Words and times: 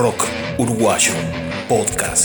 Rock 0.00 0.24
Uruguayo 0.56 1.12
Podcast. 1.68 2.24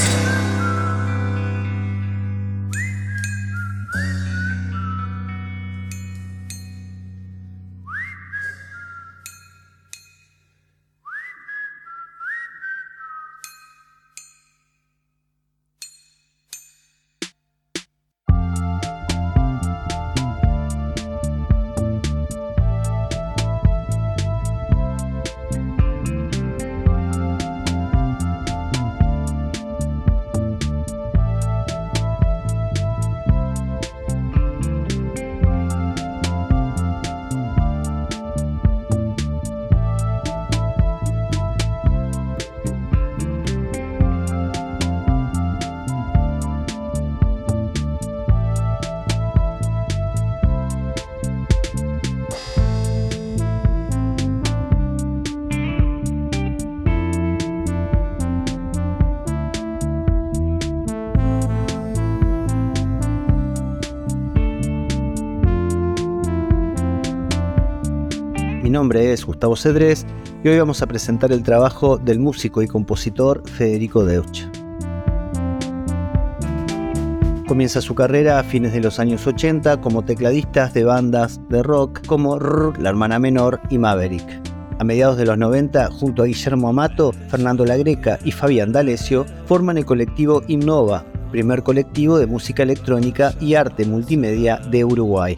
Es 68.96 69.26
Gustavo 69.26 69.56
Cedrés 69.56 70.06
y 70.44 70.50
hoy 70.50 70.58
vamos 70.58 70.82
a 70.82 70.88
presentar 70.88 71.32
el 71.32 71.44
trabajo 71.44 71.98
del 71.98 72.20
músico 72.20 72.62
y 72.62 72.68
compositor 72.68 73.42
Federico 73.48 74.06
Deutsch. 74.06 74.48
Comienza 77.48 77.82
su 77.82 77.94
carrera 77.94 78.40
a 78.40 78.44
fines 78.44 78.74
de 78.74 78.82
los 78.82 79.00
años 79.00 79.28
80 79.28 79.82
como 79.82 80.04
tecladistas 80.04 80.74
de 80.74 80.84
bandas 80.84 81.40
de 81.50 81.62
rock 81.62 82.06
como 82.08 82.40
RR, 82.40 82.82
La 82.82 82.90
Hermana 82.90 83.20
Menor 83.20 83.60
y 83.70 83.78
Maverick. 83.78 84.42
A 84.80 84.84
mediados 84.84 85.18
de 85.18 85.26
los 85.26 85.38
90, 85.38 85.92
junto 85.92 86.24
a 86.24 86.26
Guillermo 86.26 86.70
Amato, 86.70 87.12
Fernando 87.30 87.66
La 87.66 87.78
Greca 87.78 88.20
y 88.24 88.32
Fabián 88.32 88.72
D'Alessio, 88.72 89.26
forman 89.46 89.78
el 89.78 89.86
colectivo 89.86 90.42
Innova, 90.48 91.06
primer 91.32 91.64
colectivo 91.64 92.18
de 92.18 92.28
música 92.28 92.64
electrónica 92.64 93.34
y 93.40 93.56
arte 93.56 93.86
multimedia 93.86 94.58
de 94.58 94.84
Uruguay. 94.84 95.38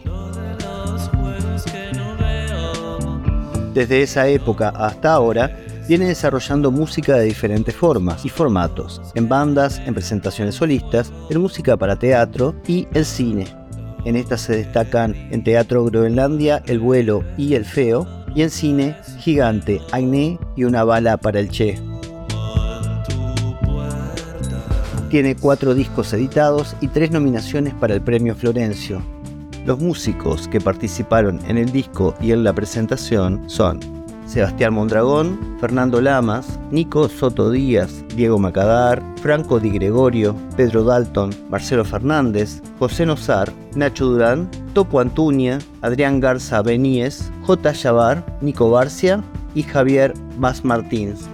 Desde 3.78 4.02
esa 4.02 4.26
época 4.26 4.70
hasta 4.70 5.12
ahora, 5.12 5.56
viene 5.86 6.06
desarrollando 6.06 6.72
música 6.72 7.14
de 7.14 7.26
diferentes 7.26 7.76
formas 7.76 8.24
y 8.24 8.28
formatos, 8.28 9.00
en 9.14 9.28
bandas, 9.28 9.80
en 9.86 9.94
presentaciones 9.94 10.56
solistas, 10.56 11.12
en 11.30 11.40
música 11.40 11.76
para 11.76 11.94
teatro 11.94 12.56
y 12.66 12.88
el 12.92 13.04
cine. 13.04 13.46
En 14.04 14.16
estas 14.16 14.40
se 14.40 14.56
destacan 14.56 15.14
en 15.30 15.44
Teatro 15.44 15.84
Groenlandia, 15.84 16.60
El 16.66 16.80
Vuelo 16.80 17.22
y 17.36 17.54
El 17.54 17.64
Feo, 17.64 18.04
y 18.34 18.42
en 18.42 18.50
cine 18.50 18.96
Gigante, 19.20 19.80
Agné 19.92 20.40
y 20.56 20.64
Una 20.64 20.82
Bala 20.82 21.16
para 21.16 21.38
el 21.38 21.48
Che. 21.48 21.80
Tiene 25.08 25.36
cuatro 25.36 25.76
discos 25.76 26.12
editados 26.12 26.74
y 26.80 26.88
tres 26.88 27.12
nominaciones 27.12 27.74
para 27.74 27.94
el 27.94 28.02
Premio 28.02 28.34
Florencio, 28.34 29.00
los 29.68 29.78
músicos 29.80 30.48
que 30.48 30.62
participaron 30.62 31.40
en 31.46 31.58
el 31.58 31.70
disco 31.70 32.14
y 32.22 32.32
en 32.32 32.42
la 32.42 32.54
presentación 32.54 33.50
son 33.50 33.78
Sebastián 34.26 34.72
Mondragón, 34.72 35.58
Fernando 35.60 36.00
Lamas, 36.00 36.58
Nico 36.70 37.06
Soto 37.06 37.50
Díaz, 37.50 38.02
Diego 38.16 38.38
Macadar, 38.38 39.02
Franco 39.20 39.60
Di 39.60 39.68
Gregorio, 39.68 40.34
Pedro 40.56 40.84
Dalton, 40.84 41.34
Marcelo 41.50 41.84
Fernández, 41.84 42.62
José 42.78 43.04
Nozar, 43.04 43.52
Nacho 43.74 44.06
Durán, 44.06 44.50
Topo 44.72 45.00
Antuña, 45.00 45.58
Adrián 45.82 46.18
Garza 46.18 46.62
Beníez, 46.62 47.30
J. 47.42 47.72
Yavar, 47.72 48.24
Nico 48.40 48.70
Barcia 48.70 49.22
y 49.54 49.64
Javier 49.64 50.14
Mas 50.38 50.64
Martins. 50.64 51.28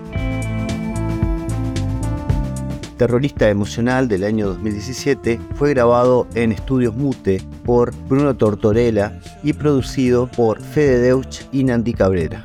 Terrorista 2.97 3.49
Emocional 3.49 4.09
del 4.09 4.25
año 4.25 4.49
2017 4.49 5.41
fue 5.55 5.71
grabado 5.71 6.27
en 6.35 6.51
Estudios 6.51 6.97
Mute 6.97 7.41
por 7.65 7.95
Bruno 8.09 8.37
Tortorella 8.37 9.19
y 9.43 9.53
producido 9.55 10.27
por 10.27 10.61
Fede 10.61 11.01
Deutsch 11.01 11.47
y 11.53 11.65
Nandi 11.65 11.95
Cabrera. 11.95 12.45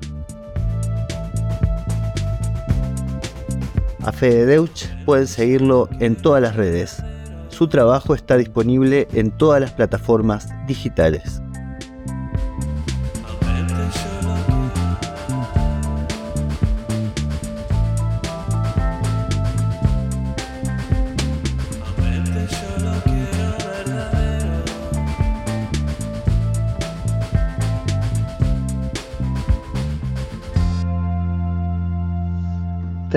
A 4.02 4.12
Fede 4.12 4.46
Deutsch 4.46 4.88
pueden 5.06 5.28
seguirlo 5.28 5.90
en 6.00 6.16
todas 6.16 6.41
las 6.41 6.56
redes. 6.56 7.03
Su 7.50 7.68
trabajo 7.68 8.16
está 8.16 8.38
disponible 8.38 9.07
en 9.13 9.31
todas 9.31 9.59
las 9.62 9.74
plataformas 9.74 10.47
digitales. 10.66 11.41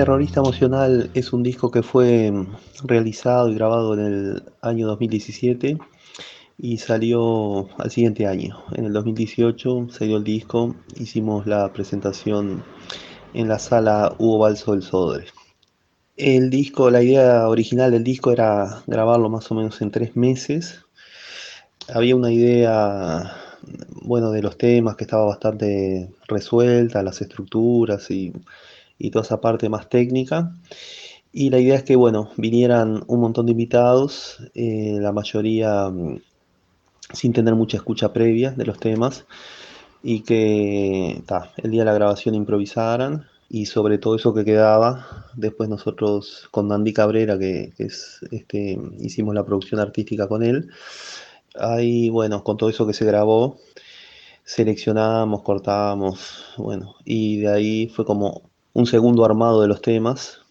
Terrorista 0.03 0.41
Emocional 0.41 1.09
es 1.13 1.31
un 1.31 1.43
disco 1.43 1.71
que 1.71 1.81
fue 1.81 2.29
realizado 2.83 3.47
y 3.47 3.55
grabado 3.55 3.93
en 3.93 3.99
el 4.01 4.43
año 4.59 4.85
2017 4.87 5.77
y 6.57 6.77
salió 6.77 7.69
al 7.79 7.89
siguiente 7.89 8.27
año. 8.27 8.65
En 8.73 8.83
el 8.83 8.91
2018 8.91 9.87
salió 9.91 10.17
el 10.17 10.25
disco, 10.25 10.75
hicimos 10.99 11.47
la 11.47 11.71
presentación 11.71 12.65
en 13.33 13.47
la 13.47 13.59
sala 13.59 14.13
Hugo 14.17 14.39
Balso 14.39 14.73
del 14.73 14.83
Sodre. 14.83 15.27
El 16.17 16.49
disco, 16.49 16.89
la 16.89 17.01
idea 17.01 17.47
original 17.47 17.91
del 17.91 18.03
disco 18.03 18.33
era 18.33 18.83
grabarlo 18.85 19.29
más 19.29 19.49
o 19.51 19.55
menos 19.55 19.81
en 19.81 19.89
tres 19.89 20.17
meses. 20.17 20.83
Había 21.87 22.17
una 22.17 22.29
idea, 22.29 23.37
bueno, 24.01 24.31
de 24.31 24.41
los 24.41 24.57
temas 24.57 24.97
que 24.97 25.05
estaba 25.05 25.27
bastante 25.27 26.11
resuelta, 26.27 27.03
las 27.03 27.21
estructuras 27.21 28.11
y 28.11 28.33
y 29.03 29.11
toda 29.11 29.23
esa 29.23 29.41
parte 29.41 29.67
más 29.69 29.89
técnica. 29.89 30.53
Y 31.33 31.49
la 31.49 31.59
idea 31.59 31.75
es 31.75 31.83
que, 31.83 31.97
bueno, 31.97 32.31
vinieran 32.37 33.03
un 33.07 33.19
montón 33.19 33.45
de 33.47 33.51
invitados, 33.51 34.37
eh, 34.55 34.97
la 35.01 35.11
mayoría 35.11 35.89
mm, 35.89 36.21
sin 37.11 37.33
tener 37.33 37.53
mucha 37.55 37.77
escucha 37.77 38.13
previa 38.13 38.51
de 38.51 38.65
los 38.65 38.79
temas, 38.79 39.25
y 40.01 40.21
que 40.21 41.21
el 41.57 41.71
día 41.71 41.81
de 41.81 41.85
la 41.85 41.93
grabación 41.93 42.33
improvisaran, 42.35 43.25
y 43.49 43.65
sobre 43.65 43.97
todo 43.97 44.15
eso 44.15 44.33
que 44.33 44.45
quedaba, 44.45 45.27
después 45.35 45.69
nosotros 45.69 46.47
con 46.51 46.71
Andy 46.71 46.93
Cabrera, 46.93 47.37
que, 47.37 47.73
es, 47.77 48.19
este, 48.31 48.79
hicimos 48.99 49.35
la 49.35 49.45
producción 49.45 49.81
artística 49.81 50.27
con 50.27 50.43
él, 50.43 50.69
ahí, 51.55 52.09
bueno, 52.09 52.43
con 52.43 52.55
todo 52.57 52.69
eso 52.69 52.87
que 52.87 52.93
se 52.93 53.05
grabó, 53.05 53.57
seleccionamos, 54.45 55.41
cortábamos, 55.41 56.45
bueno, 56.57 56.95
y 57.05 57.39
de 57.41 57.49
ahí 57.49 57.87
fue 57.89 58.05
como 58.05 58.52
un 58.73 58.85
segundo 58.85 59.23
armado 59.23 59.61
de 59.61 59.67
los 59.67 59.81
temas, 59.81 60.41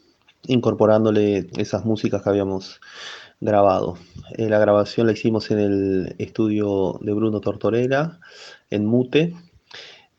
incorporándole 0.47 1.51
esas 1.57 1.85
músicas 1.85 2.23
que 2.23 2.29
habíamos 2.31 2.81
grabado. 3.41 3.97
Eh, 4.39 4.49
la 4.49 4.59
grabación 4.59 5.07
la 5.07 5.13
hicimos 5.13 5.51
en 5.51 5.59
el 5.59 6.15
estudio 6.19 6.99
de 7.01 7.13
Bruno 7.13 7.41
Tortorella, 7.41 8.21
en 8.71 8.87
Mute. 8.87 9.35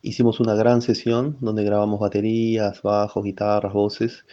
Hicimos 0.02 0.42
una 0.42 0.56
gran 0.56 0.82
sesión 0.82 1.38
donde 1.40 1.64
grabamos 1.64 2.00
baterías, 2.00 2.82
bajos, 2.82 3.24
guitarras, 3.24 3.74
voces. 3.74 4.26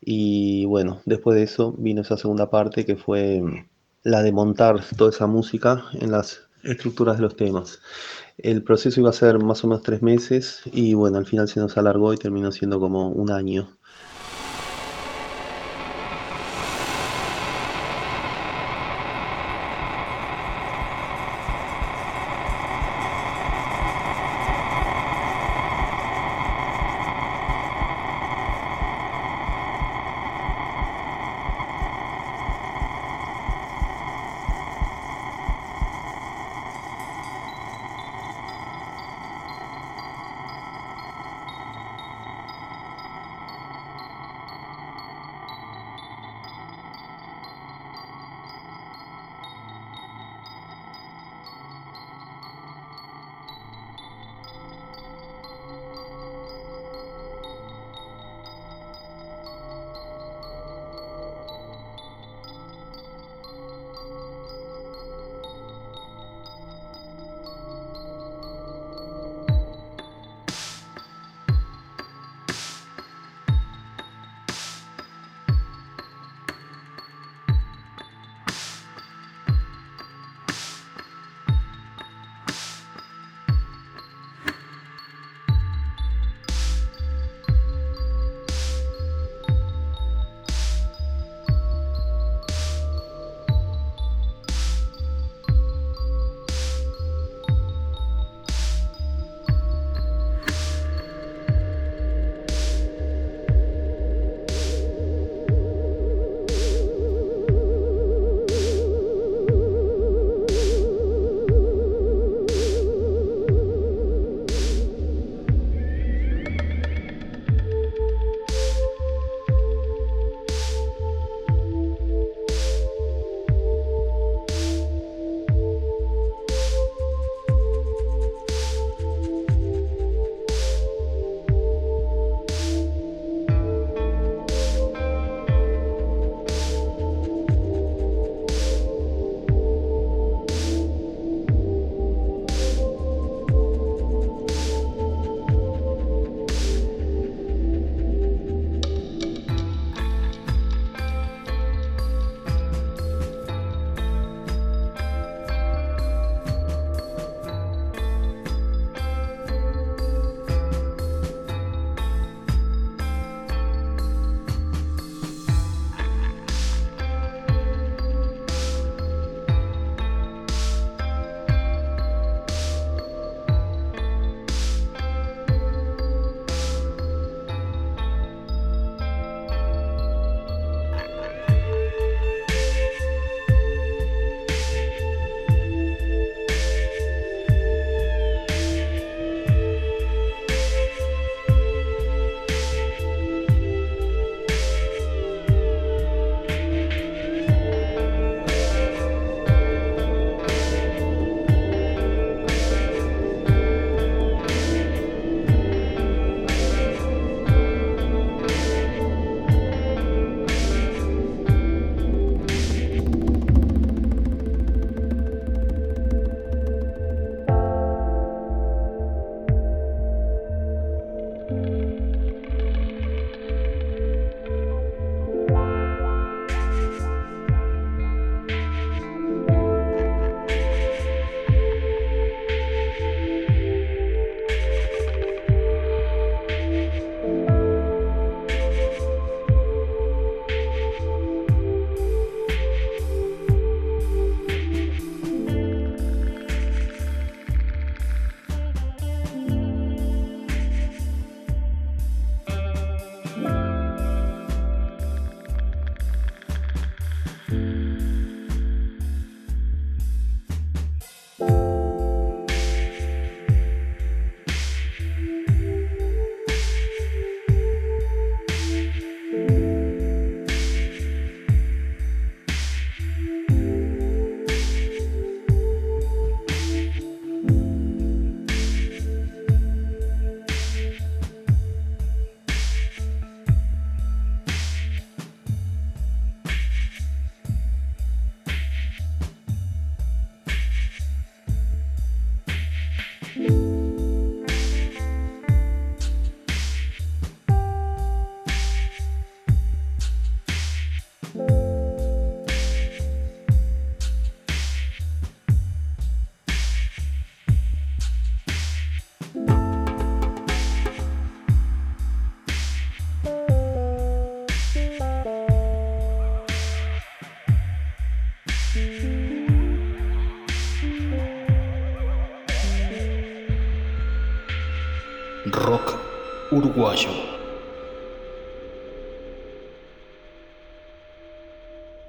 Y 0.00 0.64
bueno, 0.64 1.02
después 1.04 1.36
de 1.36 1.42
eso 1.42 1.74
vino 1.76 2.00
esa 2.00 2.16
segunda 2.16 2.48
parte 2.48 2.86
que 2.86 2.96
fue 2.96 3.42
la 4.02 4.22
de 4.22 4.32
montar 4.32 4.82
toda 4.96 5.10
esa 5.10 5.26
música 5.26 5.84
en 6.00 6.10
las 6.10 6.49
estructuras 6.62 7.16
de 7.16 7.22
los 7.22 7.36
temas. 7.36 7.80
El 8.38 8.62
proceso 8.62 9.00
iba 9.00 9.10
a 9.10 9.12
ser 9.14 9.38
más 9.38 9.64
o 9.64 9.68
menos 9.68 9.82
tres 9.82 10.02
meses 10.02 10.62
y 10.66 10.94
bueno, 10.94 11.18
al 11.18 11.26
final 11.26 11.48
se 11.48 11.60
nos 11.60 11.76
alargó 11.76 12.12
y 12.14 12.16
terminó 12.16 12.52
siendo 12.52 12.80
como 12.80 13.10
un 13.10 13.30
año. 13.30 13.76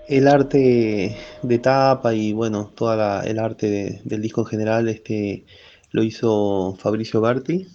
El 0.07 0.27
arte 0.27 1.17
de 1.41 1.59
tapa 1.59 2.13
y 2.13 2.33
bueno, 2.33 2.71
toda 2.75 3.23
el 3.23 3.39
arte 3.39 4.01
del 4.03 4.21
disco 4.21 4.41
en 4.41 4.47
general 4.47 4.89
este, 4.89 5.45
lo 5.91 6.03
hizo 6.03 6.75
Fabricio 6.77 7.21
Berti, 7.21 7.67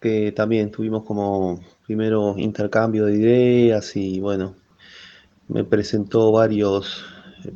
que 0.00 0.32
también 0.32 0.70
tuvimos 0.70 1.04
como 1.04 1.60
primero 1.86 2.34
intercambio 2.38 3.06
de 3.06 3.14
ideas 3.16 3.94
y 3.96 4.20
bueno, 4.20 4.54
me 5.48 5.64
presentó 5.64 6.32
varios 6.32 7.04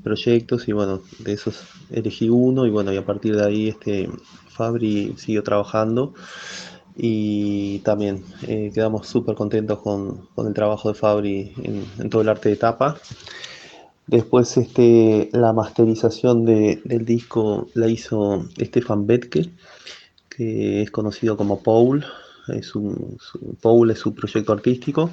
proyectos 0.03 0.69
y 0.69 0.73
bueno, 0.73 1.03
de 1.21 1.33
esos 1.33 1.63
elegí 1.91 2.29
uno 2.29 2.67
y 2.67 2.71
bueno, 2.71 2.93
y 2.93 2.97
a 2.97 3.07
partir 3.07 3.37
de 3.37 3.45
ahí 3.47 3.69
este 3.69 4.11
Fabri 4.49 5.15
siguió 5.17 5.43
trabajando 5.43 6.15
y 6.97 7.81
también 7.81 8.25
eh, 8.47 8.71
quedamos 8.75 9.07
súper 9.07 9.35
contentos 9.35 9.81
con, 9.81 10.29
el 10.39 10.55
trabajo 10.55 10.89
de 10.89 10.95
Fabri 10.95 11.53
en, 11.63 12.09
todo 12.09 12.23
el 12.23 12.29
arte 12.29 12.49
de 12.49 12.57
tapa. 12.57 12.97
Después 14.07 14.57
este, 14.57 15.29
la 15.33 15.53
masterización 15.53 16.45
del 16.45 17.05
disco 17.05 17.69
la 17.75 17.89
hizo 17.89 18.47
Stefan 18.59 19.07
Betke, 19.07 19.51
que 20.29 20.83
es 20.83 20.91
conocido 20.91 21.37
como 21.37 21.63
Paul. 21.63 22.05
Es 22.49 22.75
un, 22.77 23.19
Paul 23.61 23.91
es 23.91 23.99
su 23.99 24.15
proyecto 24.15 24.53
artístico 24.53 25.11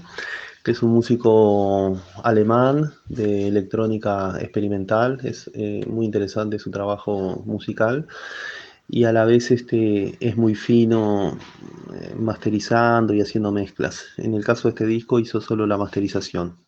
que 0.63 0.71
es 0.71 0.81
un 0.81 0.91
músico 0.91 1.99
alemán 2.23 2.93
de 3.09 3.49
electrónica 3.49 4.37
experimental. 4.39 5.19
Es 5.23 5.51
eh, 5.53 5.83
muy 5.87 6.05
interesante 6.05 6.57
su 6.57 6.71
trabajo 6.71 7.43
musical 7.45 8.07
y 8.87 9.05
a 9.05 9.13
la 9.13 9.25
vez 9.25 9.51
este, 9.51 10.17
es 10.19 10.37
muy 10.37 10.55
fino 10.55 11.37
eh, 11.93 12.15
masterizando 12.17 13.13
y 13.13 13.21
haciendo 13.21 13.51
mezclas. 13.51 14.05
En 14.17 14.33
el 14.33 14.43
caso 14.43 14.67
de 14.67 14.69
este 14.71 14.85
disco 14.85 15.19
hizo 15.19 15.41
solo 15.41 15.65
la 15.67 15.77
masterización. 15.77 16.62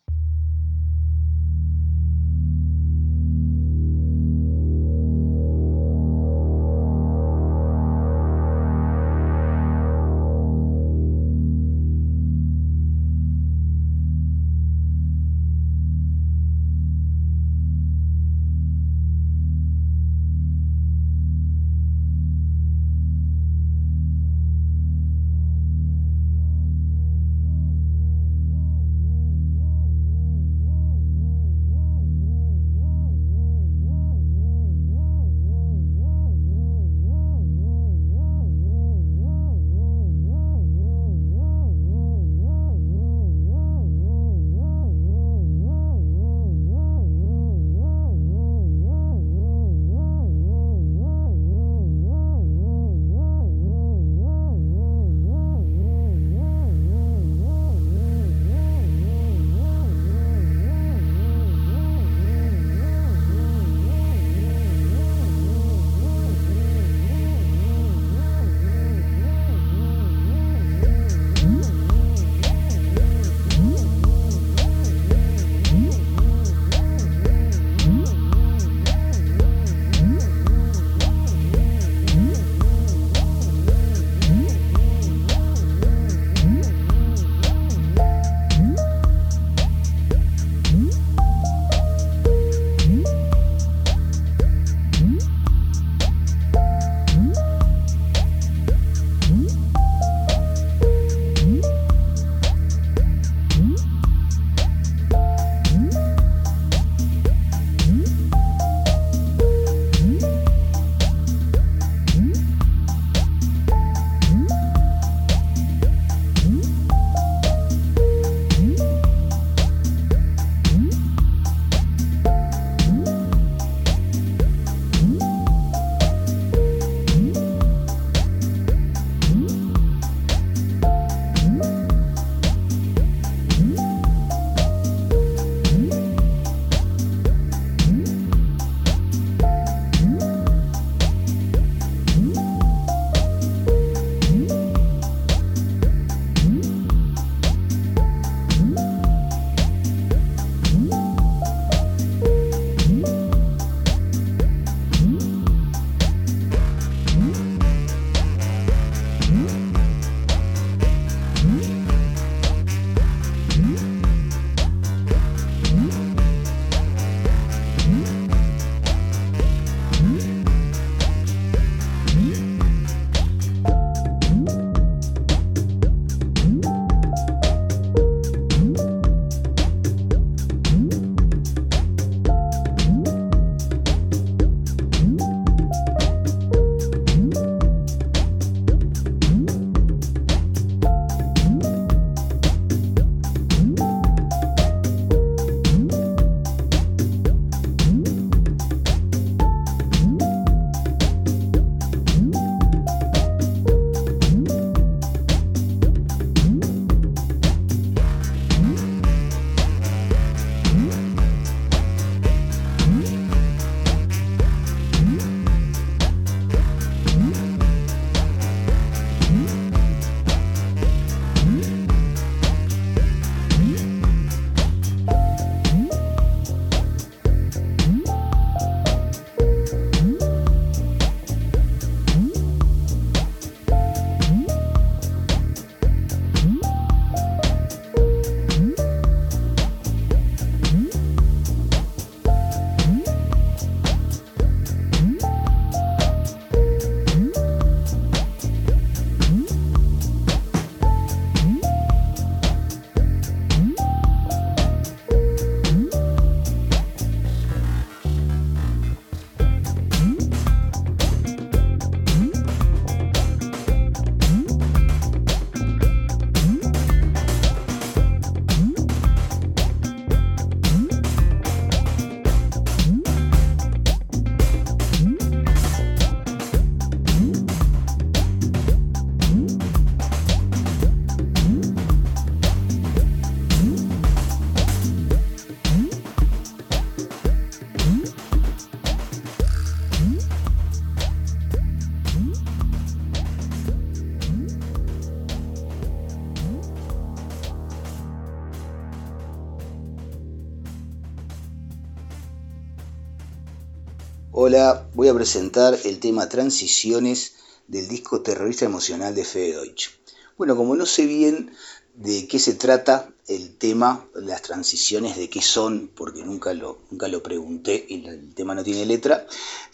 Presentar 305.16 305.78
el 305.84 305.98
tema 305.98 306.28
Transiciones 306.28 307.36
del 307.68 307.88
disco 307.88 308.20
Terrorista 308.20 308.66
Emocional 308.66 309.14
de 309.14 309.24
Fede 309.24 309.54
Deutsch. 309.54 309.88
Bueno, 310.36 310.56
como 310.56 310.76
no 310.76 310.84
sé 310.84 311.06
bien 311.06 311.52
de 311.94 312.28
qué 312.28 312.38
se 312.38 312.52
trata 312.52 313.08
el 313.26 313.56
tema, 313.56 314.06
las 314.14 314.42
transiciones, 314.42 315.16
de 315.16 315.30
qué 315.30 315.40
son, 315.40 315.90
porque 315.94 316.22
nunca 316.22 316.52
lo, 316.52 316.80
nunca 316.90 317.08
lo 317.08 317.22
pregunté 317.22 317.86
y 317.88 318.06
el 318.06 318.34
tema 318.34 318.54
no 318.54 318.62
tiene 318.62 318.84
letra. 318.84 319.26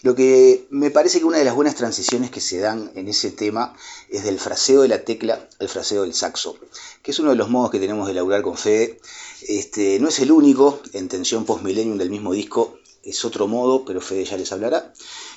Lo 0.03 0.15
que 0.15 0.69
me 0.71 0.93
parece 0.93 1.19
que 1.19 1.25
una 1.25 1.39
de 1.39 1.45
las 1.45 1.57
buenas 1.57 1.75
transiciones 1.75 2.31
que 2.31 2.41
se 2.41 2.61
dan 2.61 2.93
en 2.95 3.09
ese 3.09 3.33
tema 3.33 3.75
es 4.11 4.23
del 4.23 4.39
fraseo 4.39 4.83
de 4.83 4.89
la 4.89 5.05
tecla 5.05 5.49
al 5.59 5.69
fraseo 5.69 6.03
del 6.03 6.15
saxo, 6.15 6.57
que 7.03 7.11
es 7.11 7.19
uno 7.19 7.31
de 7.31 7.37
los 7.37 7.51
modos 7.51 7.73
que 7.73 7.81
tenemos 7.81 8.07
de 8.07 8.15
laburar 8.15 8.43
con 8.43 8.57
Fede. 8.57 9.01
Este, 9.49 9.99
no 9.99 10.07
es 10.07 10.21
el 10.21 10.31
único, 10.31 10.81
en 10.93 11.09
Tensión 11.09 11.45
Post 11.45 11.65
Millennium 11.65 11.99
del 11.99 12.11
mismo 12.11 12.33
disco 12.33 12.79
es 13.03 13.25
otro 13.25 13.47
modo, 13.47 13.85
pero 13.85 14.01
Fede 14.01 14.25
ya 14.25 14.37
les 14.37 14.53
hablará. 14.53 14.93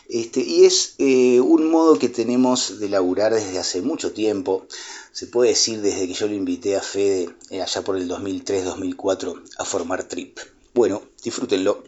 Este, 0.07 0.41
y 0.41 0.65
es 0.65 0.95
eh, 0.99 1.39
un 1.39 1.69
modo 1.71 1.97
que 1.97 2.09
tenemos 2.09 2.79
de 2.79 2.89
laburar 2.89 3.33
desde 3.33 3.57
hace 3.57 3.81
mucho 3.81 4.11
tiempo, 4.11 4.67
se 5.11 5.27
puede 5.27 5.51
decir 5.51 5.81
desde 5.81 6.07
que 6.07 6.13
yo 6.13 6.27
lo 6.27 6.33
invité 6.33 6.75
a 6.75 6.81
Fede 6.81 7.29
eh, 7.49 7.61
allá 7.61 7.81
por 7.83 7.97
el 7.97 8.09
2003-2004 8.09 9.41
a 9.57 9.65
formar 9.65 10.03
Trip. 10.03 10.37
Bueno, 10.73 11.01
disfrútenlo. 11.23 11.83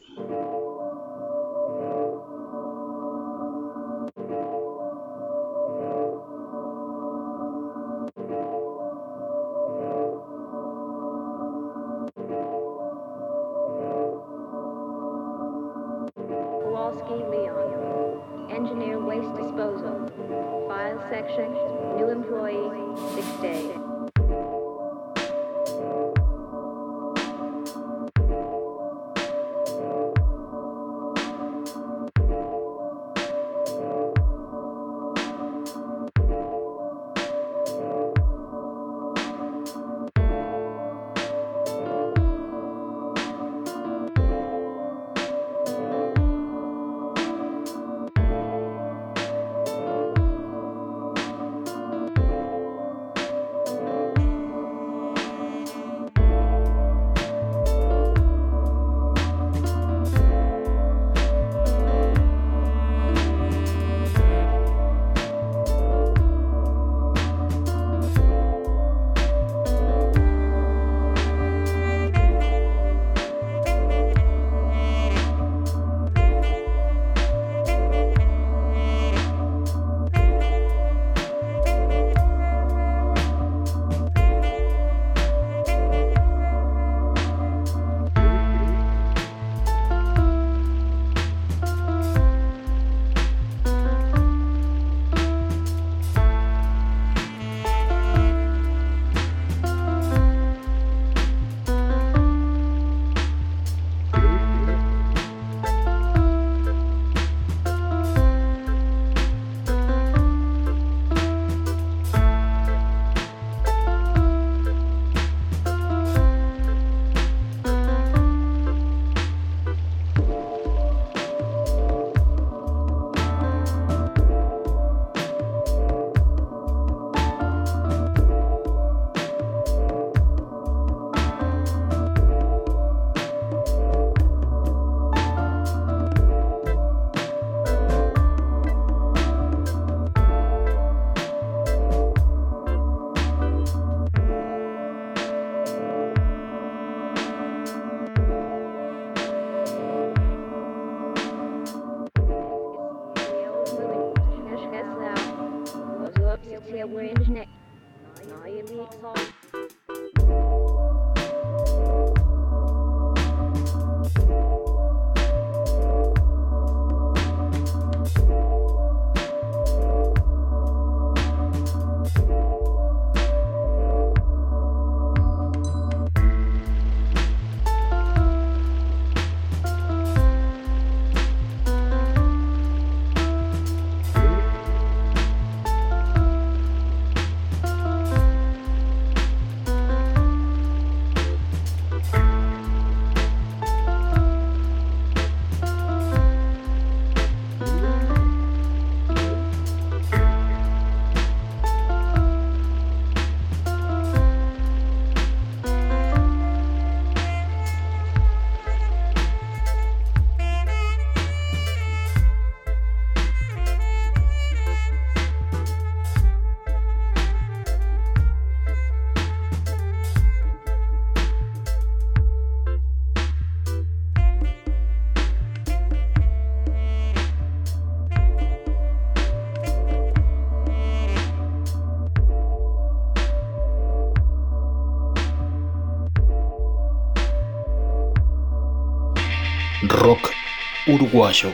Uruguayo. 240.98 241.50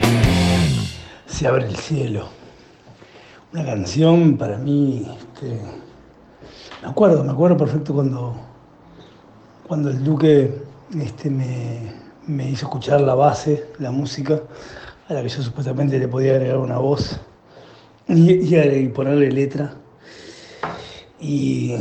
Se 1.26 1.46
abre 1.46 1.66
el 1.66 1.76
cielo. 1.76 2.28
Una 3.52 3.64
canción 3.64 4.36
para 4.36 4.56
mí, 4.58 5.06
este, 5.18 5.60
me 6.82 6.88
acuerdo, 6.88 7.22
me 7.22 7.32
acuerdo 7.32 7.56
perfecto 7.56 7.94
cuando, 7.94 8.34
cuando 9.66 9.90
el 9.90 10.02
Duque 10.02 10.62
este, 10.98 11.30
me, 11.30 12.50
hizo 12.50 12.66
escuchar 12.66 13.02
la 13.02 13.14
base, 13.14 13.66
la 13.78 13.90
música, 13.90 14.40
a 15.08 15.14
la 15.14 15.22
que 15.22 15.28
yo 15.28 15.42
supuestamente 15.42 15.98
le 15.98 16.08
podía 16.08 16.32
agregar 16.32 16.56
una 16.56 16.78
voz 16.78 17.20
y, 18.08 18.88
ponerle 18.88 19.30
letra. 19.30 19.74
Y 21.20 21.76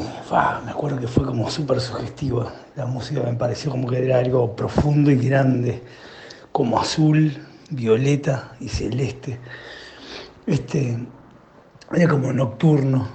me 0.65 0.71
acuerdo 0.71 0.99
que 0.99 1.07
fue 1.07 1.25
como 1.25 1.49
súper 1.49 1.79
sugestiva. 1.79 2.53
La 2.75 2.85
música 2.85 3.21
me 3.21 3.33
pareció 3.33 3.71
como 3.71 3.87
que 3.89 4.05
era 4.05 4.19
algo 4.19 4.55
profundo 4.55 5.09
y 5.11 5.15
grande, 5.15 5.81
como 6.51 6.79
azul, 6.79 7.33
violeta 7.75 8.55
y 8.59 8.69
celeste. 8.69 9.39
Este, 10.45 10.97
era 11.91 12.07
como 12.07 12.33
nocturno, 12.33 13.07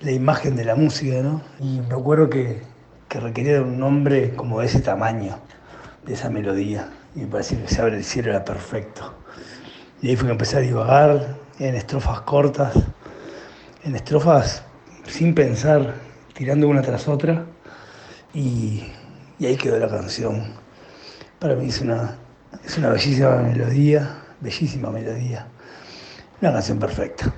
la 0.00 0.10
imagen 0.10 0.56
de 0.56 0.64
la 0.64 0.74
música, 0.74 1.22
¿no? 1.22 1.42
Y 1.60 1.80
me 1.80 1.94
acuerdo 1.94 2.28
que, 2.28 2.62
que 3.08 3.20
requería 3.20 3.54
de 3.54 3.60
un 3.60 3.78
nombre 3.78 4.34
como 4.34 4.60
de 4.60 4.66
ese 4.66 4.80
tamaño, 4.80 5.38
de 6.04 6.14
esa 6.14 6.30
melodía. 6.30 6.90
Y 7.14 7.20
me 7.20 7.26
parecía 7.26 7.60
que 7.62 7.68
se 7.68 7.80
abre 7.80 7.96
el 7.96 8.04
cielo 8.04 8.30
era 8.30 8.44
perfecto. 8.44 9.14
Y 10.02 10.08
ahí 10.10 10.16
fue 10.16 10.26
que 10.26 10.32
empecé 10.32 10.58
a 10.58 10.60
divagar 10.60 11.36
en 11.58 11.74
estrofas 11.74 12.20
cortas, 12.22 12.74
en 13.84 13.96
estrofas 13.96 14.62
sin 15.06 15.34
pensar, 15.34 15.94
tirando 16.34 16.68
una 16.68 16.82
tras 16.82 17.08
otra. 17.08 17.44
Y, 18.34 18.84
ahí 19.40 19.56
quedó 19.56 19.78
la 19.78 19.88
canción. 19.88 20.52
Para 21.38 21.54
mí 21.54 21.68
es 21.68 21.80
una, 21.80 22.16
es 22.66 22.78
una 22.78 22.90
bellísima 22.90 23.36
melodía, 23.36 24.10
bellísima 24.40 24.90
melodía. 24.90 25.46
Una 26.40 26.52
canción 26.52 26.78
perfecta. 26.78 27.32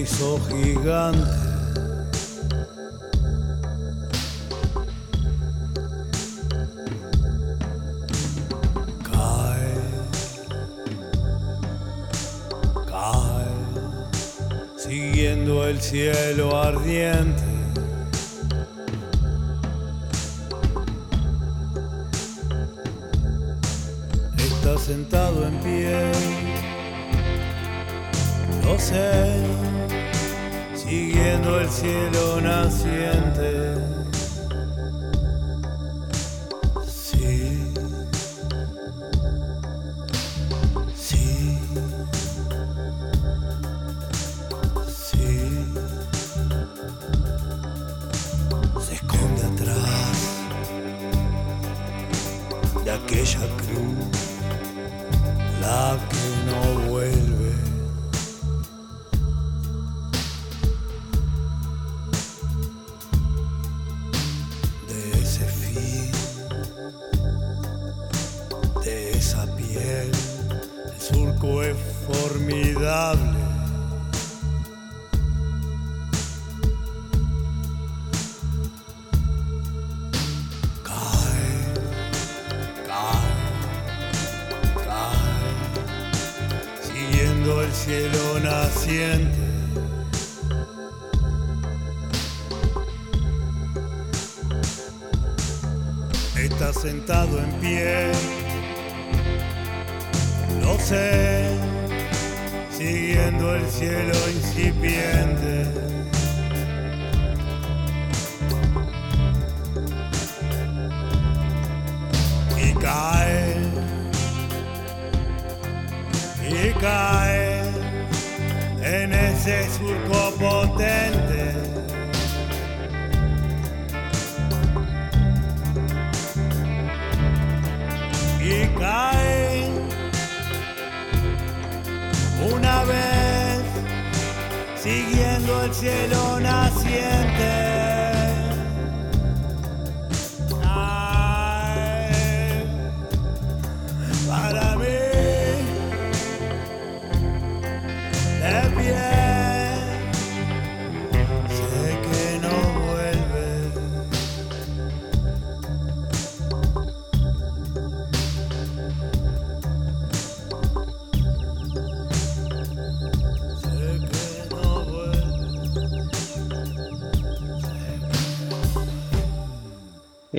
Hizo 0.00 0.40
gigante. 0.48 1.20
Cae, 9.10 9.74
cae, 12.86 13.46
siguiendo 14.76 15.66
el 15.68 15.80
cielo 15.80 16.56
ardiente. 16.60 17.51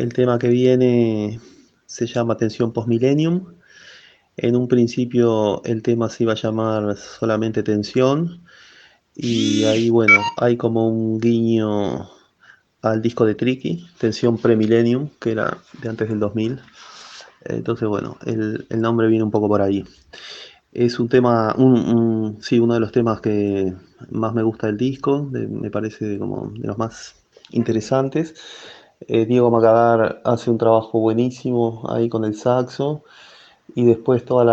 El 0.03 0.11
tema 0.11 0.37
que 0.37 0.49
viene 0.49 1.39
se 1.85 2.07
llama 2.07 2.35
Tensión 2.35 2.73
Postmillennium. 2.73 3.53
En 4.35 4.57
un 4.57 4.67
principio 4.67 5.63
el 5.63 5.81
tema 5.81 6.09
se 6.09 6.23
iba 6.23 6.33
a 6.33 6.35
llamar 6.35 6.97
solamente 6.97 7.63
Tensión 7.63 8.43
y 9.15 9.63
ahí 9.63 9.89
bueno, 9.89 10.15
hay 10.35 10.57
como 10.57 10.89
un 10.89 11.21
guiño 11.21 12.09
al 12.81 13.01
disco 13.01 13.25
de 13.25 13.35
Tricky, 13.35 13.87
Tensión 13.97 14.37
Premillennium, 14.37 15.07
que 15.21 15.31
era 15.31 15.57
de 15.81 15.87
antes 15.87 16.09
del 16.09 16.19
2000. 16.19 16.59
Entonces 17.45 17.87
bueno, 17.87 18.17
el, 18.25 18.67
el 18.69 18.81
nombre 18.81 19.07
viene 19.07 19.23
un 19.23 19.31
poco 19.31 19.47
por 19.47 19.61
ahí. 19.61 19.85
Es 20.73 20.99
un 20.99 21.07
tema, 21.07 21.55
un, 21.57 22.39
sí, 22.41 22.59
uno 22.59 22.73
de 22.73 22.81
los 22.81 22.91
temas 22.91 23.21
que 23.21 23.73
más 24.11 24.33
me 24.33 24.43
gusta 24.43 24.67
del 24.67 24.75
disco, 24.75 25.23
me 25.31 25.71
parece 25.71 26.19
como 26.19 26.51
de 26.57 26.67
los 26.67 26.77
más 26.77 27.15
interesantes. 27.51 28.35
Eh, 29.07 29.25
Diego 29.25 29.51
Macadar 29.51 30.21
hace 30.23 30.49
un 30.49 30.57
trabajo 30.57 30.99
buenísimo 30.99 31.83
ahí 31.89 32.09
con 32.09 32.25
el 32.25 32.35
saxo 32.35 33.03
y 33.75 33.85
después 33.85 34.25
toda 34.25 34.45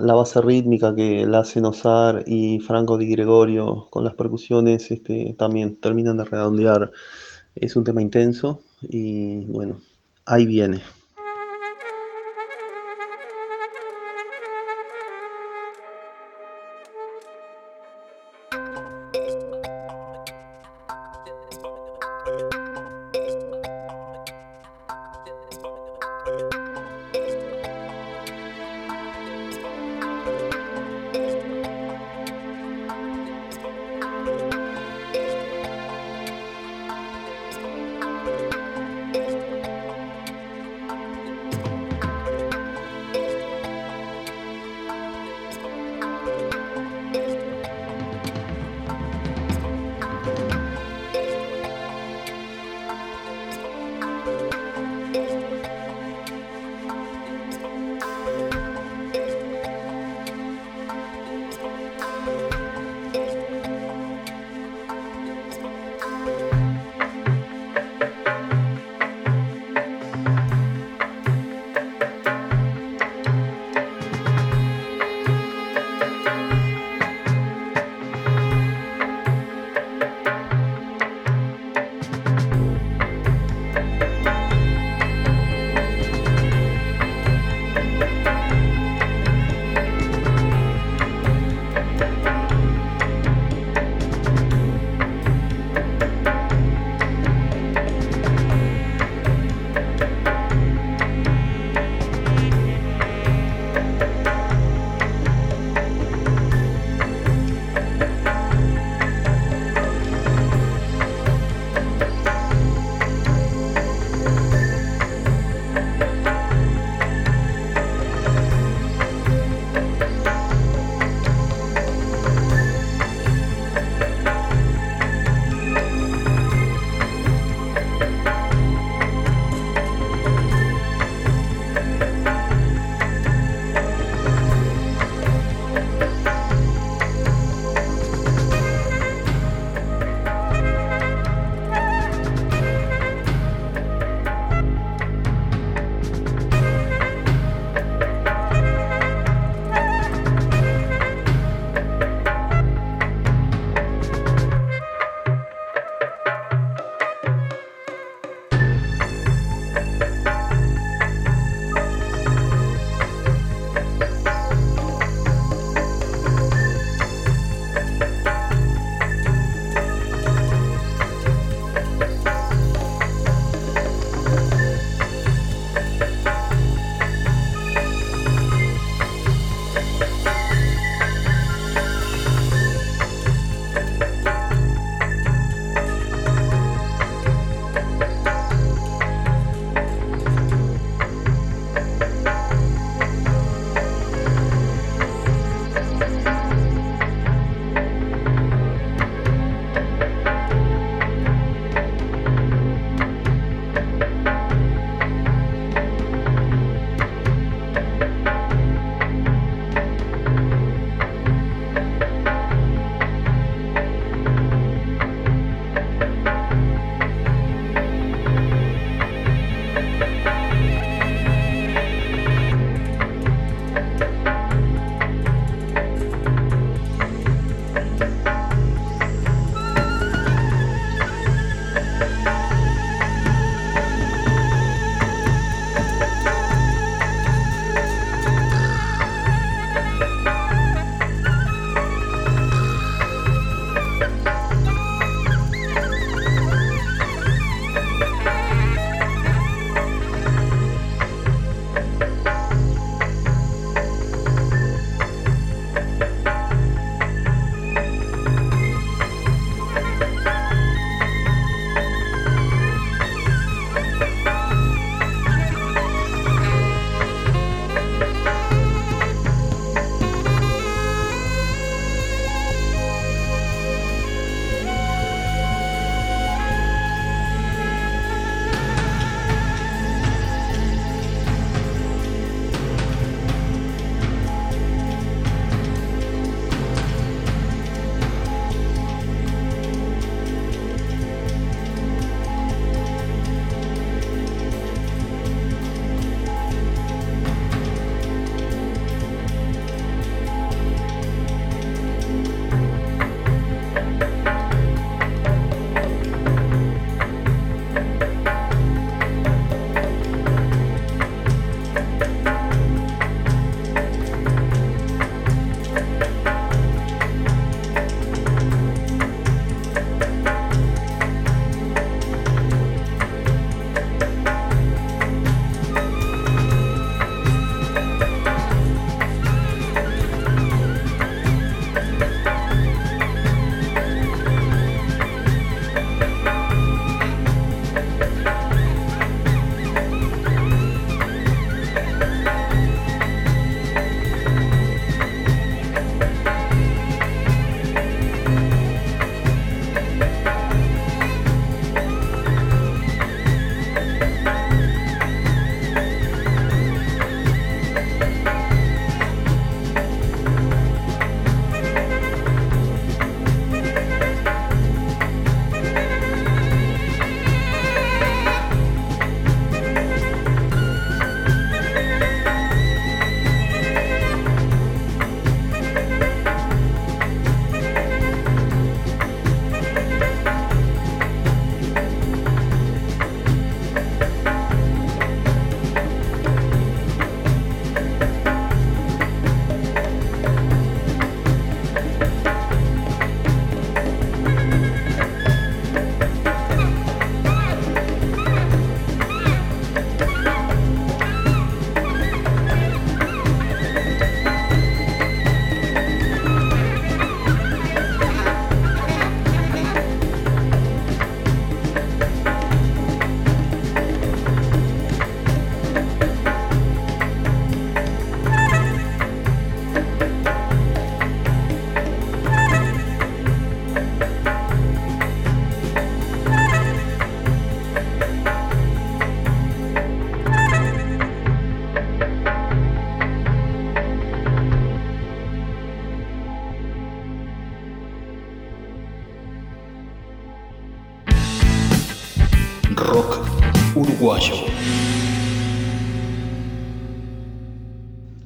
la, 0.00 0.14
base 0.14 0.40
rítmica 0.40 0.94
que 0.94 1.26
la 1.26 1.40
hacen 1.40 1.64
Osar 1.64 2.24
y 2.26 2.60
Franco 2.60 2.98
Di 2.98 3.08
Gregorio 3.10 3.86
con 3.90 4.04
las 4.04 4.14
percusiones 4.14 4.90
este, 4.90 5.34
también 5.38 5.76
terminan 5.76 6.16
de 6.16 6.24
redondear. 6.24 6.90
Es 7.54 7.76
un 7.76 7.84
tema 7.84 8.02
intenso 8.02 8.60
y 8.82 9.44
bueno, 9.46 9.80
ahí 10.26 10.46
viene. 10.46 10.80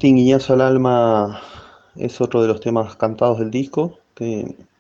Tinguiñazo 0.03 0.55
al 0.55 0.63
alma 0.63 1.41
es 1.95 2.21
otro 2.21 2.43
de 2.43 2.49
los 2.49 2.59
temas 2.59 2.97
cantados 2.97 3.39
del 3.39 3.53
disco, 3.53 4.01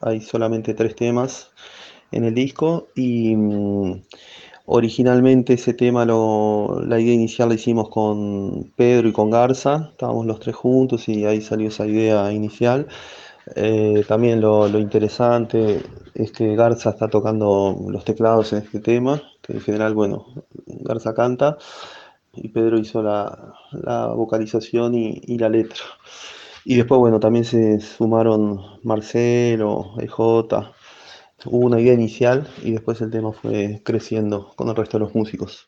hay 0.00 0.20
solamente 0.20 0.74
tres 0.74 0.96
temas 0.96 1.52
en 2.10 2.24
el 2.24 2.34
disco 2.34 2.88
y 2.96 3.36
mm, 3.36 4.02
originalmente 4.66 5.52
ese 5.52 5.74
tema, 5.74 6.04
lo, 6.04 6.82
la 6.84 6.98
idea 6.98 7.14
inicial 7.14 7.50
la 7.50 7.54
hicimos 7.54 7.88
con 7.88 8.72
Pedro 8.74 9.06
y 9.06 9.12
con 9.12 9.30
Garza, 9.30 9.90
estábamos 9.92 10.26
los 10.26 10.40
tres 10.40 10.56
juntos 10.56 11.08
y 11.08 11.24
ahí 11.24 11.40
salió 11.40 11.68
esa 11.68 11.86
idea 11.86 12.32
inicial. 12.32 12.88
Eh, 13.54 14.04
también 14.08 14.40
lo, 14.40 14.66
lo 14.66 14.80
interesante 14.80 15.84
es 16.14 16.32
que 16.32 16.56
Garza 16.56 16.90
está 16.90 17.06
tocando 17.06 17.76
los 17.88 18.04
teclados 18.04 18.52
en 18.54 18.58
este 18.58 18.80
tema, 18.80 19.22
que 19.40 19.52
en 19.52 19.60
general, 19.60 19.94
bueno, 19.94 20.26
Garza 20.66 21.14
canta 21.14 21.58
y 22.34 22.48
Pedro 22.48 22.76
hizo 22.76 23.04
la, 23.04 23.54
la 23.72 24.08
vocalización 24.08 24.94
y, 24.94 25.20
y 25.24 25.38
la 25.38 25.48
letra. 25.48 25.82
Y 26.64 26.76
después, 26.76 26.98
bueno, 26.98 27.18
también 27.18 27.44
se 27.44 27.80
sumaron 27.80 28.60
Marcelo, 28.82 29.94
EJ, 29.98 30.18
hubo 31.46 31.66
una 31.66 31.80
idea 31.80 31.94
inicial 31.94 32.46
y 32.62 32.70
después 32.72 33.00
el 33.00 33.10
tema 33.10 33.32
fue 33.32 33.80
creciendo 33.84 34.52
con 34.54 34.68
el 34.68 34.76
resto 34.76 34.98
de 34.98 35.04
los 35.04 35.14
músicos. 35.14 35.64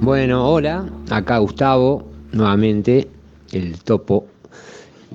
Bueno, 0.00 0.50
hola, 0.50 0.84
acá 1.08 1.38
Gustavo, 1.38 2.10
nuevamente, 2.32 3.06
el 3.52 3.78
topo. 3.78 4.26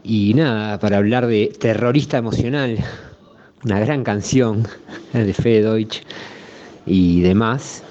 Y 0.03 0.33
nada, 0.35 0.79
para 0.79 0.99
hablar 0.99 1.27
de 1.27 1.51
Terrorista 1.59 2.17
Emocional, 2.17 2.77
una 3.65 3.81
gran 3.81 4.05
canción 4.05 4.65
de 5.13 5.33
Fede 5.33 5.63
Deutsch 5.63 6.01
y 6.85 7.19
demás. 7.23 7.83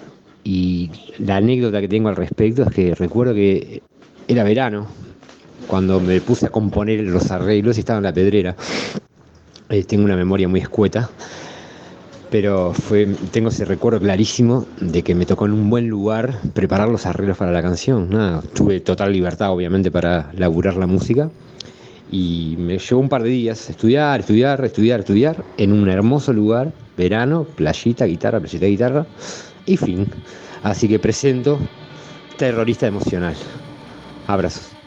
Y 0.43 0.91
la 1.19 1.37
anécdota 1.37 1.83
que 1.83 1.89
tengo 1.89 2.09
al 2.09 2.17
respecto 2.17 2.63
es 2.63 2.71
que 2.71 2.95
recuerdo 2.95 3.35
que 3.35 3.83
era 4.29 4.45
verano 4.45 4.87
cuando 5.67 6.01
me 6.01 6.23
puse 6.23 6.47
a 6.47 6.49
componer 6.49 7.01
los 7.01 7.31
arreglos 7.31 7.77
y 7.77 7.81
estaba 7.81 7.99
en 7.99 8.05
la 8.05 8.15
pedrera. 8.15 8.57
Eh, 9.69 9.85
tengo 9.85 10.07
una 10.07 10.17
memoria 10.17 10.49
muy 10.49 10.61
escueta, 10.61 11.11
pero 12.31 12.73
fue, 12.73 13.07
tengo 13.31 13.49
ese 13.49 13.65
recuerdo 13.65 14.01
clarísimo 14.01 14.67
de 14.81 15.03
que 15.03 15.15
me 15.15 15.27
tocó 15.27 15.47
en 15.47 15.53
un 15.53 15.71
buen 15.71 15.89
lugar 15.89 16.41
preparar 16.53 16.89
los 16.89 17.07
arreglos 17.07 17.37
para 17.37 17.53
la 17.53 17.63
canción. 17.63 18.11
Nada, 18.11 18.43
tuve 18.55 18.81
total 18.81 19.13
libertad, 19.13 19.51
obviamente, 19.51 19.91
para 19.91 20.31
laburar 20.35 20.77
la 20.77 20.87
música. 20.87 21.31
Y 22.11 22.57
me 22.59 22.79
llevó 22.79 23.01
un 23.01 23.09
par 23.09 23.23
de 23.23 23.29
días 23.31 23.69
estudiar, 23.69 24.21
estudiar, 24.21 24.65
estudiar, 24.65 25.01
estudiar, 25.01 25.45
en 25.59 25.73
un 25.73 25.89
hermoso 25.89 26.33
lugar, 26.33 26.73
verano, 26.97 27.45
playita, 27.45 28.07
guitarra, 28.07 28.41
playita, 28.41 28.67
guitarra, 28.67 29.07
y 29.67 29.77
fin. 29.77 30.07
Así 30.63 30.89
que 30.89 30.99
presento 30.99 31.59
Terrorista 32.39 32.87
Emocional. 32.87 33.35
Abrazos. 34.27 34.78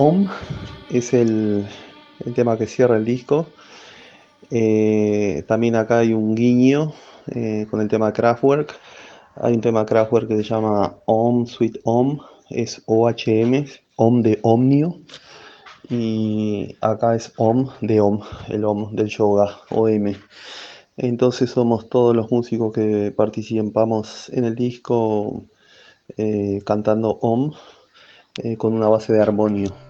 Om 0.00 0.28
es 0.90 1.12
el, 1.12 1.66
tema 2.36 2.56
que 2.56 2.68
cierra 2.68 2.96
el 2.96 3.04
disco. 3.04 3.46
Eh, 4.48 5.42
también 5.48 5.74
acá 5.74 5.98
hay 5.98 6.12
un 6.12 6.36
guiño 6.36 6.92
eh, 7.26 7.66
con 7.68 7.80
el 7.80 7.88
tema 7.88 8.12
Kraftwerk. 8.12 8.78
Hay 9.34 9.54
un 9.54 9.60
tema 9.60 9.84
Kraftwerk 9.84 10.28
que 10.28 10.36
se 10.36 10.44
llama 10.44 10.98
Om 11.04 11.46
Sweet 11.46 11.80
Om, 11.82 12.20
es 12.48 12.80
OHM, 12.86 13.66
Om 13.96 14.22
de 14.22 14.38
Omnio. 14.42 15.00
Y 15.90 16.76
acá 16.80 17.16
es 17.16 17.32
Om 17.36 17.68
de 17.80 18.00
Om, 18.00 18.20
el 18.50 18.64
Om 18.64 18.94
del 18.94 19.08
yoga, 19.08 19.58
OM. 19.70 20.14
Entonces 20.96 21.50
somos 21.50 21.88
todos 21.88 22.14
los 22.14 22.30
músicos 22.30 22.72
que 22.72 23.10
participamos 23.10 24.28
en 24.28 24.44
el 24.44 24.54
disco 24.54 25.42
eh, 26.16 26.62
cantando 26.64 27.18
OM 27.20 27.52
con 28.58 28.74
una 28.74 28.86
base 28.86 29.12
de 29.12 29.20
armonio. 29.20 29.87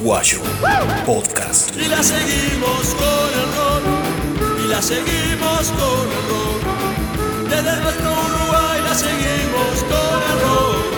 Uruguayo. 0.00 0.40
Podcast. 1.04 1.76
Y 1.76 1.88
la 1.88 2.02
seguimos 2.02 2.94
con 2.94 3.30
el 3.38 3.48
rock, 3.56 4.64
y 4.64 4.68
la 4.68 4.80
seguimos 4.80 5.70
con 5.72 6.08
el 6.08 6.22
rock. 6.28 7.50
Desde 7.50 7.80
nuestro 7.82 8.10
Uruguay 8.10 8.80
la 8.82 8.94
seguimos 8.94 9.84
con 9.88 10.22
el 10.22 10.40
rock. 10.40 10.89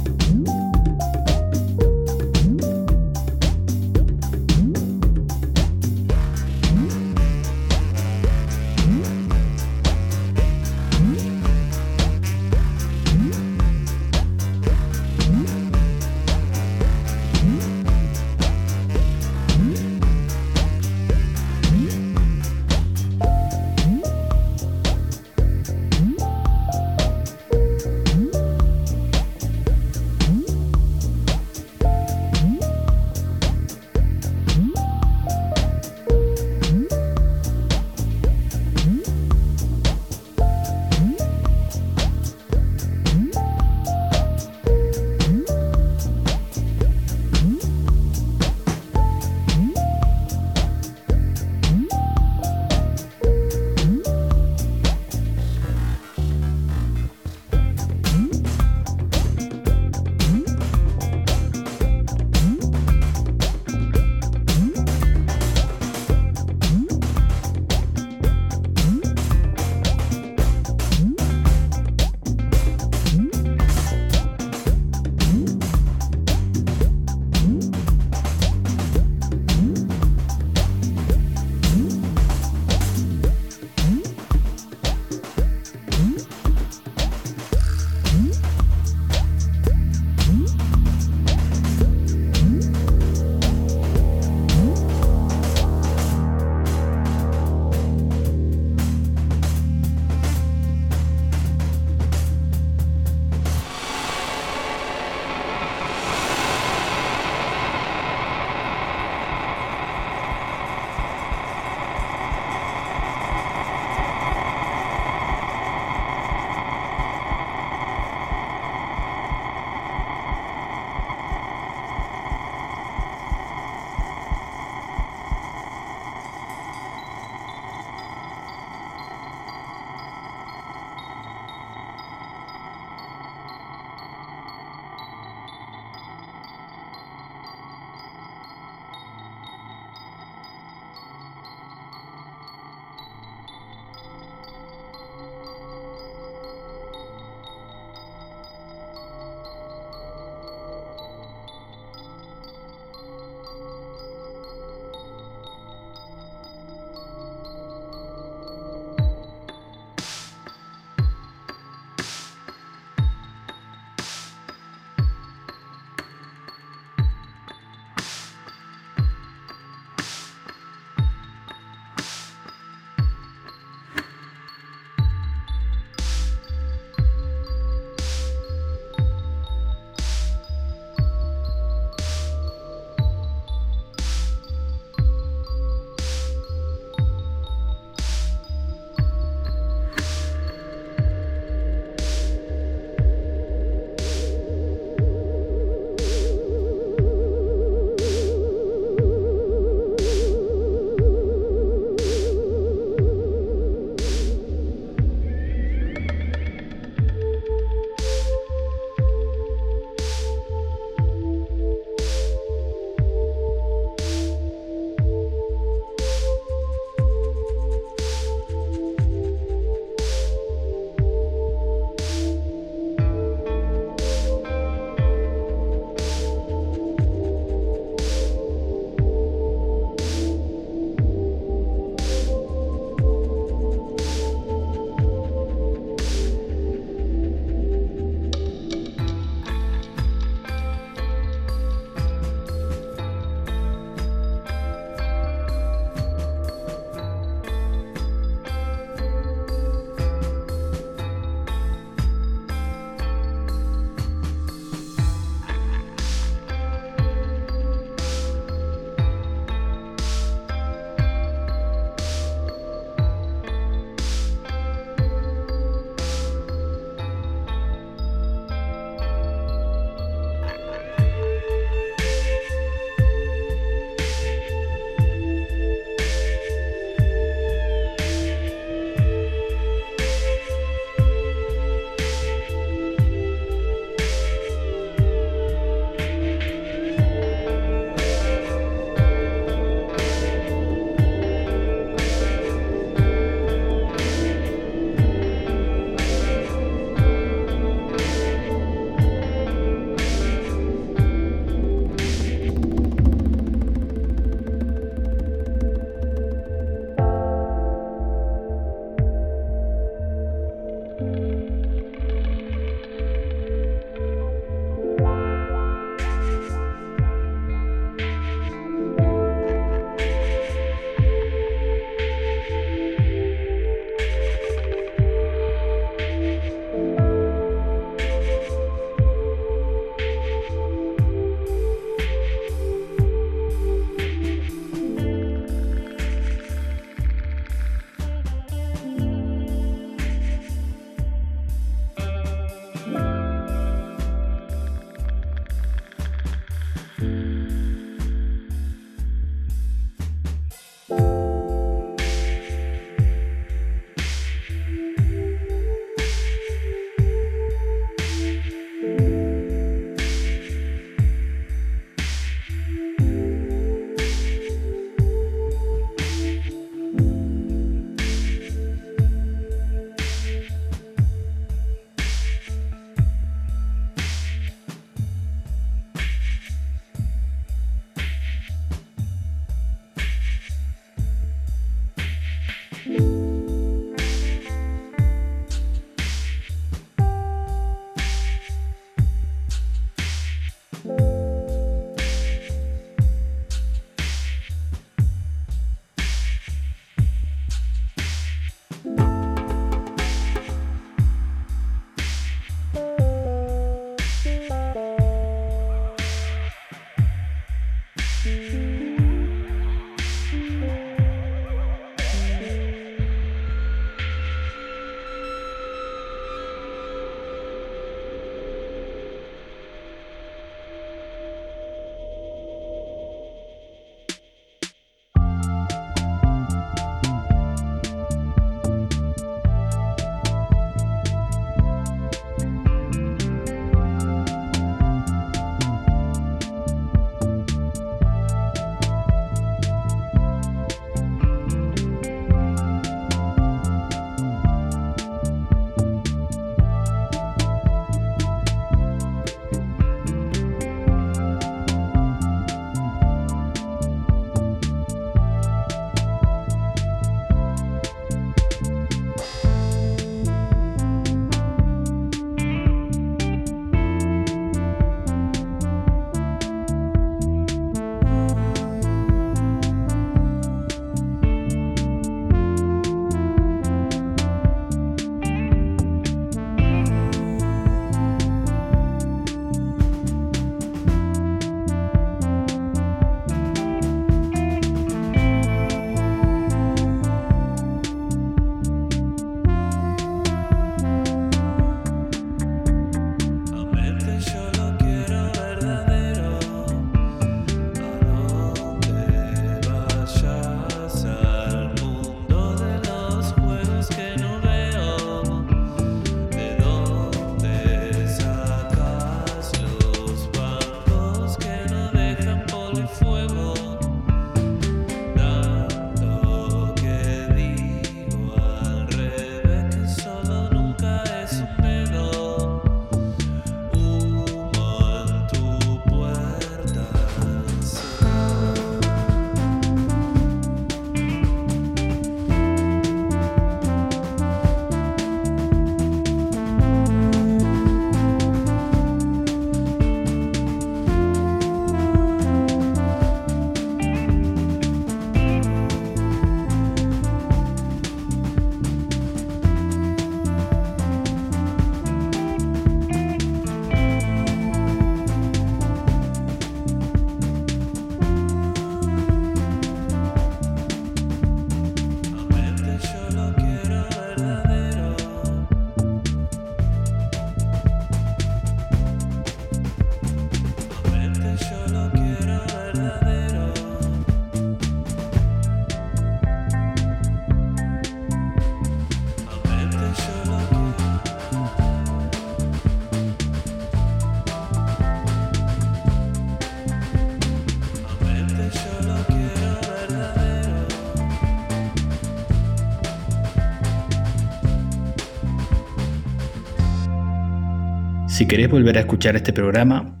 Querés 598.32 598.50
volver 598.50 598.78
a 598.78 598.80
escuchar 598.80 599.14
este 599.14 599.30
programa, 599.30 600.00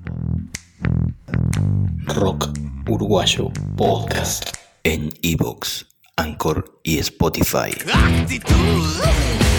Rock 2.06 2.48
Uruguayo 2.88 3.50
Podcast 3.76 4.56
en 4.84 5.10
Evox, 5.20 5.86
Anchor 6.16 6.80
y 6.82 6.96
Spotify. 6.96 7.72
Actitud. 7.92 9.51